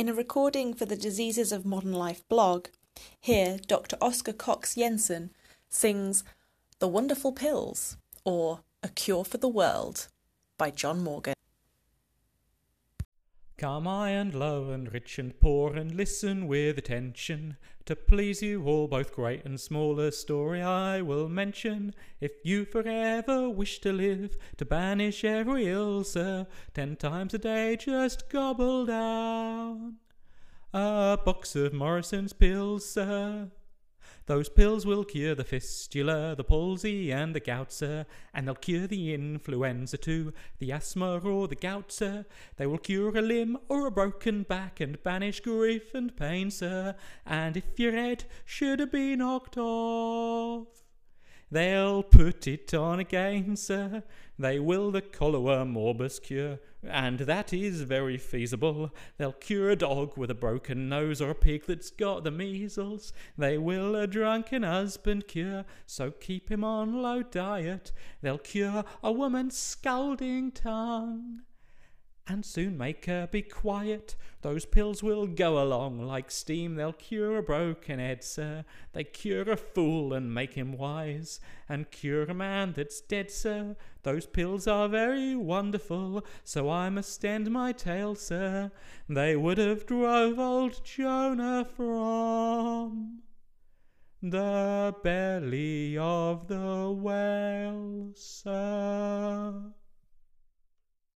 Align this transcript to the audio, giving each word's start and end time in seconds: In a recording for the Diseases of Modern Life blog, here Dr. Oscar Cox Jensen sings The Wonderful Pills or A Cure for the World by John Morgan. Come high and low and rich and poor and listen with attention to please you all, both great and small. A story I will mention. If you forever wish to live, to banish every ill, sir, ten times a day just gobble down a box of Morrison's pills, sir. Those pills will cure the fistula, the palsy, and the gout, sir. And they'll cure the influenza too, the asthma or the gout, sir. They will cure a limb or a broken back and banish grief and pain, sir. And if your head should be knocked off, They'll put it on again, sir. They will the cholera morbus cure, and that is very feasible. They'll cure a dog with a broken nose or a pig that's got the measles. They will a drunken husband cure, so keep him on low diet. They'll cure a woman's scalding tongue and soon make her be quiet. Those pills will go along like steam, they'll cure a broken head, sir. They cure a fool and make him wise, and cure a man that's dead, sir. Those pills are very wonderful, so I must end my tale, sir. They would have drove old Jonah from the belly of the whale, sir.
In 0.00 0.08
a 0.08 0.14
recording 0.14 0.72
for 0.72 0.86
the 0.86 0.96
Diseases 0.96 1.52
of 1.52 1.66
Modern 1.66 1.92
Life 1.92 2.26
blog, 2.26 2.68
here 3.20 3.58
Dr. 3.66 3.98
Oscar 4.00 4.32
Cox 4.32 4.76
Jensen 4.76 5.30
sings 5.68 6.24
The 6.78 6.88
Wonderful 6.88 7.32
Pills 7.32 7.98
or 8.24 8.60
A 8.82 8.88
Cure 8.88 9.26
for 9.26 9.36
the 9.36 9.46
World 9.46 10.08
by 10.56 10.70
John 10.70 11.04
Morgan. 11.04 11.34
Come 13.60 13.84
high 13.84 14.08
and 14.08 14.34
low 14.34 14.70
and 14.70 14.90
rich 14.90 15.18
and 15.18 15.38
poor 15.38 15.74
and 15.76 15.94
listen 15.94 16.46
with 16.46 16.78
attention 16.78 17.58
to 17.84 17.94
please 17.94 18.40
you 18.40 18.64
all, 18.64 18.88
both 18.88 19.12
great 19.12 19.44
and 19.44 19.60
small. 19.60 20.00
A 20.00 20.12
story 20.12 20.62
I 20.62 21.02
will 21.02 21.28
mention. 21.28 21.94
If 22.22 22.32
you 22.42 22.64
forever 22.64 23.50
wish 23.50 23.78
to 23.80 23.92
live, 23.92 24.38
to 24.56 24.64
banish 24.64 25.24
every 25.24 25.66
ill, 25.66 26.04
sir, 26.04 26.46
ten 26.72 26.96
times 26.96 27.34
a 27.34 27.38
day 27.38 27.76
just 27.76 28.30
gobble 28.30 28.86
down 28.86 29.96
a 30.72 31.18
box 31.22 31.54
of 31.54 31.74
Morrison's 31.74 32.32
pills, 32.32 32.88
sir. 32.88 33.50
Those 34.26 34.48
pills 34.48 34.86
will 34.86 35.04
cure 35.04 35.34
the 35.34 35.44
fistula, 35.44 36.34
the 36.36 36.44
palsy, 36.44 37.10
and 37.10 37.34
the 37.34 37.40
gout, 37.40 37.72
sir. 37.72 38.06
And 38.32 38.46
they'll 38.46 38.54
cure 38.54 38.86
the 38.86 39.12
influenza 39.12 39.96
too, 39.96 40.32
the 40.58 40.72
asthma 40.72 41.18
or 41.18 41.48
the 41.48 41.56
gout, 41.56 41.90
sir. 41.90 42.24
They 42.56 42.66
will 42.66 42.78
cure 42.78 43.16
a 43.16 43.22
limb 43.22 43.58
or 43.68 43.86
a 43.86 43.90
broken 43.90 44.44
back 44.44 44.80
and 44.80 45.02
banish 45.02 45.40
grief 45.40 45.94
and 45.94 46.16
pain, 46.16 46.50
sir. 46.50 46.94
And 47.26 47.56
if 47.56 47.78
your 47.78 47.92
head 47.92 48.24
should 48.44 48.90
be 48.90 49.16
knocked 49.16 49.56
off, 49.58 50.19
They'll 51.52 52.04
put 52.04 52.46
it 52.46 52.72
on 52.72 53.00
again, 53.00 53.56
sir. 53.56 54.04
They 54.38 54.60
will 54.60 54.92
the 54.92 55.02
cholera 55.02 55.64
morbus 55.64 56.22
cure, 56.22 56.60
and 56.82 57.18
that 57.20 57.52
is 57.52 57.82
very 57.82 58.16
feasible. 58.16 58.94
They'll 59.18 59.32
cure 59.32 59.70
a 59.70 59.76
dog 59.76 60.16
with 60.16 60.30
a 60.30 60.34
broken 60.34 60.88
nose 60.88 61.20
or 61.20 61.30
a 61.30 61.34
pig 61.34 61.64
that's 61.66 61.90
got 61.90 62.22
the 62.22 62.30
measles. 62.30 63.12
They 63.36 63.58
will 63.58 63.96
a 63.96 64.06
drunken 64.06 64.62
husband 64.62 65.26
cure, 65.26 65.64
so 65.86 66.12
keep 66.12 66.50
him 66.50 66.62
on 66.62 67.02
low 67.02 67.22
diet. 67.22 67.92
They'll 68.22 68.38
cure 68.38 68.84
a 69.02 69.10
woman's 69.10 69.58
scalding 69.58 70.52
tongue 70.52 71.42
and 72.30 72.44
soon 72.44 72.78
make 72.78 73.06
her 73.06 73.26
be 73.26 73.42
quiet. 73.42 74.14
Those 74.42 74.64
pills 74.64 75.02
will 75.02 75.26
go 75.26 75.60
along 75.60 76.00
like 76.06 76.30
steam, 76.30 76.76
they'll 76.76 76.92
cure 76.92 77.38
a 77.38 77.42
broken 77.42 77.98
head, 77.98 78.22
sir. 78.22 78.64
They 78.92 79.02
cure 79.02 79.50
a 79.50 79.56
fool 79.56 80.12
and 80.14 80.32
make 80.32 80.54
him 80.54 80.78
wise, 80.78 81.40
and 81.68 81.90
cure 81.90 82.22
a 82.22 82.34
man 82.34 82.72
that's 82.76 83.00
dead, 83.00 83.32
sir. 83.32 83.74
Those 84.04 84.26
pills 84.26 84.68
are 84.68 84.88
very 84.88 85.34
wonderful, 85.34 86.24
so 86.44 86.70
I 86.70 86.88
must 86.88 87.24
end 87.24 87.50
my 87.50 87.72
tale, 87.72 88.14
sir. 88.14 88.70
They 89.08 89.34
would 89.34 89.58
have 89.58 89.84
drove 89.84 90.38
old 90.38 90.84
Jonah 90.84 91.64
from 91.64 93.22
the 94.22 94.94
belly 95.02 95.98
of 95.98 96.46
the 96.46 96.92
whale, 96.92 98.12
sir. 98.14 99.09